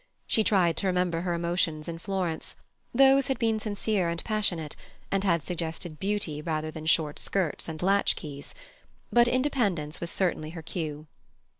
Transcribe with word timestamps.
She 0.25 0.43
tried 0.43 0.77
to 0.77 0.87
remember 0.87 1.21
her 1.21 1.35
emotions 1.35 1.87
in 1.87 1.99
Florence: 1.99 2.55
those 2.91 3.27
had 3.27 3.37
been 3.37 3.59
sincere 3.59 4.09
and 4.09 4.23
passionate, 4.23 4.75
and 5.11 5.23
had 5.23 5.43
suggested 5.43 5.99
beauty 5.99 6.41
rather 6.41 6.71
than 6.71 6.87
short 6.87 7.19
skirts 7.19 7.69
and 7.69 7.79
latch 7.83 8.15
keys. 8.15 8.55
But 9.13 9.27
independence 9.27 10.01
was 10.01 10.09
certainly 10.09 10.49
her 10.57 10.63
cue. 10.63 11.05